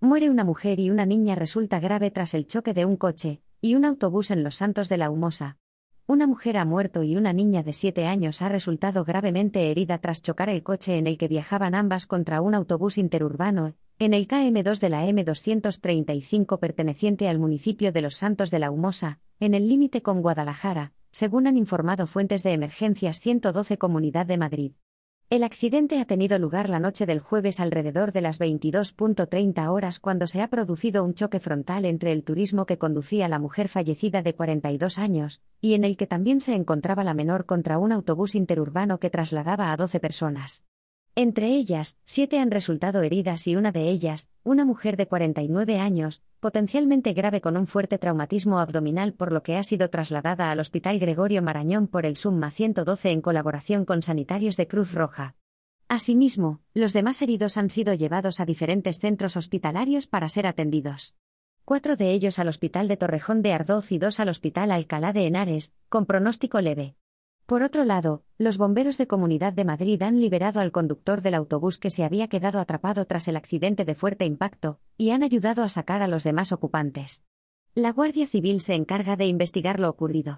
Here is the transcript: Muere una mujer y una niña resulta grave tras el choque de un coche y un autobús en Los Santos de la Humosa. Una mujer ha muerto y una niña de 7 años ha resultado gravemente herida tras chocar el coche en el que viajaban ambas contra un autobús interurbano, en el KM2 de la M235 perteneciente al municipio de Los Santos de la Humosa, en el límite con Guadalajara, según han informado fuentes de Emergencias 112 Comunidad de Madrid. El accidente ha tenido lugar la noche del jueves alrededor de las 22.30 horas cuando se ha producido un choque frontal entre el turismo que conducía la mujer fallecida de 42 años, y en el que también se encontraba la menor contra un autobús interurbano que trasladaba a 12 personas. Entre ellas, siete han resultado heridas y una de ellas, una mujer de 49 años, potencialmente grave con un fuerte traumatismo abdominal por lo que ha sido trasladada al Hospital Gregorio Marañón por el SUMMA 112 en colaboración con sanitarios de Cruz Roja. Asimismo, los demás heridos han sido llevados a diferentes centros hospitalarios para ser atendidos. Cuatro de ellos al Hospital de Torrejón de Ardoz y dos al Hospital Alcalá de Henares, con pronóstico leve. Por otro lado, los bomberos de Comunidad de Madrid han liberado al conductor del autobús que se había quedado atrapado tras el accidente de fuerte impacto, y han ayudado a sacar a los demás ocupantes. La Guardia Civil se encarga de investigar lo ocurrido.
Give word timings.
Muere 0.00 0.30
una 0.30 0.44
mujer 0.44 0.78
y 0.78 0.90
una 0.90 1.06
niña 1.06 1.34
resulta 1.34 1.80
grave 1.80 2.12
tras 2.12 2.32
el 2.32 2.46
choque 2.46 2.72
de 2.72 2.84
un 2.84 2.96
coche 2.96 3.42
y 3.60 3.74
un 3.74 3.84
autobús 3.84 4.30
en 4.30 4.44
Los 4.44 4.54
Santos 4.54 4.88
de 4.88 4.96
la 4.96 5.10
Humosa. 5.10 5.56
Una 6.06 6.28
mujer 6.28 6.56
ha 6.56 6.64
muerto 6.64 7.02
y 7.02 7.16
una 7.16 7.32
niña 7.32 7.64
de 7.64 7.72
7 7.72 8.06
años 8.06 8.40
ha 8.40 8.48
resultado 8.48 9.04
gravemente 9.04 9.72
herida 9.72 9.98
tras 9.98 10.22
chocar 10.22 10.50
el 10.50 10.62
coche 10.62 10.98
en 10.98 11.08
el 11.08 11.18
que 11.18 11.26
viajaban 11.26 11.74
ambas 11.74 12.06
contra 12.06 12.40
un 12.40 12.54
autobús 12.54 12.96
interurbano, 12.96 13.74
en 13.98 14.14
el 14.14 14.28
KM2 14.28 14.78
de 14.78 14.88
la 14.88 15.04
M235 15.04 16.60
perteneciente 16.60 17.28
al 17.28 17.40
municipio 17.40 17.90
de 17.90 18.02
Los 18.02 18.14
Santos 18.14 18.52
de 18.52 18.60
la 18.60 18.70
Humosa, 18.70 19.18
en 19.40 19.52
el 19.52 19.68
límite 19.68 20.00
con 20.00 20.22
Guadalajara, 20.22 20.92
según 21.10 21.48
han 21.48 21.56
informado 21.56 22.06
fuentes 22.06 22.44
de 22.44 22.52
Emergencias 22.52 23.18
112 23.18 23.78
Comunidad 23.78 24.26
de 24.26 24.38
Madrid. 24.38 24.72
El 25.30 25.44
accidente 25.44 26.00
ha 26.00 26.06
tenido 26.06 26.38
lugar 26.38 26.70
la 26.70 26.80
noche 26.80 27.04
del 27.04 27.20
jueves 27.20 27.60
alrededor 27.60 28.12
de 28.12 28.22
las 28.22 28.40
22.30 28.40 29.68
horas 29.68 29.98
cuando 29.98 30.26
se 30.26 30.40
ha 30.40 30.48
producido 30.48 31.04
un 31.04 31.12
choque 31.12 31.38
frontal 31.38 31.84
entre 31.84 32.12
el 32.12 32.24
turismo 32.24 32.64
que 32.64 32.78
conducía 32.78 33.28
la 33.28 33.38
mujer 33.38 33.68
fallecida 33.68 34.22
de 34.22 34.34
42 34.34 34.96
años, 34.96 35.42
y 35.60 35.74
en 35.74 35.84
el 35.84 35.98
que 35.98 36.06
también 36.06 36.40
se 36.40 36.54
encontraba 36.54 37.04
la 37.04 37.12
menor 37.12 37.44
contra 37.44 37.78
un 37.78 37.92
autobús 37.92 38.34
interurbano 38.34 39.00
que 39.00 39.10
trasladaba 39.10 39.70
a 39.70 39.76
12 39.76 40.00
personas. 40.00 40.64
Entre 41.20 41.48
ellas, 41.48 41.98
siete 42.04 42.38
han 42.38 42.52
resultado 42.52 43.02
heridas 43.02 43.48
y 43.48 43.56
una 43.56 43.72
de 43.72 43.88
ellas, 43.88 44.30
una 44.44 44.64
mujer 44.64 44.96
de 44.96 45.08
49 45.08 45.80
años, 45.80 46.22
potencialmente 46.38 47.12
grave 47.12 47.40
con 47.40 47.56
un 47.56 47.66
fuerte 47.66 47.98
traumatismo 47.98 48.60
abdominal 48.60 49.14
por 49.14 49.32
lo 49.32 49.42
que 49.42 49.56
ha 49.56 49.64
sido 49.64 49.90
trasladada 49.90 50.52
al 50.52 50.60
Hospital 50.60 51.00
Gregorio 51.00 51.42
Marañón 51.42 51.88
por 51.88 52.06
el 52.06 52.16
SUMMA 52.16 52.52
112 52.52 53.10
en 53.10 53.20
colaboración 53.20 53.84
con 53.84 54.00
sanitarios 54.02 54.56
de 54.56 54.68
Cruz 54.68 54.94
Roja. 54.94 55.34
Asimismo, 55.88 56.60
los 56.72 56.92
demás 56.92 57.20
heridos 57.20 57.56
han 57.56 57.68
sido 57.68 57.94
llevados 57.94 58.38
a 58.38 58.46
diferentes 58.46 59.00
centros 59.00 59.36
hospitalarios 59.36 60.06
para 60.06 60.28
ser 60.28 60.46
atendidos. 60.46 61.16
Cuatro 61.64 61.96
de 61.96 62.12
ellos 62.12 62.38
al 62.38 62.46
Hospital 62.46 62.86
de 62.86 62.96
Torrejón 62.96 63.42
de 63.42 63.54
Ardoz 63.54 63.90
y 63.90 63.98
dos 63.98 64.20
al 64.20 64.28
Hospital 64.28 64.70
Alcalá 64.70 65.12
de 65.12 65.26
Henares, 65.26 65.74
con 65.88 66.06
pronóstico 66.06 66.60
leve. 66.60 66.94
Por 67.48 67.62
otro 67.62 67.86
lado, 67.86 68.24
los 68.36 68.58
bomberos 68.58 68.98
de 68.98 69.06
Comunidad 69.06 69.54
de 69.54 69.64
Madrid 69.64 70.02
han 70.02 70.20
liberado 70.20 70.60
al 70.60 70.70
conductor 70.70 71.22
del 71.22 71.32
autobús 71.32 71.78
que 71.78 71.88
se 71.88 72.04
había 72.04 72.28
quedado 72.28 72.60
atrapado 72.60 73.06
tras 73.06 73.26
el 73.26 73.36
accidente 73.36 73.86
de 73.86 73.94
fuerte 73.94 74.26
impacto, 74.26 74.80
y 74.98 75.12
han 75.12 75.22
ayudado 75.22 75.62
a 75.62 75.70
sacar 75.70 76.02
a 76.02 76.08
los 76.08 76.24
demás 76.24 76.52
ocupantes. 76.52 77.24
La 77.74 77.90
Guardia 77.90 78.26
Civil 78.26 78.60
se 78.60 78.74
encarga 78.74 79.16
de 79.16 79.24
investigar 79.24 79.80
lo 79.80 79.88
ocurrido. 79.88 80.36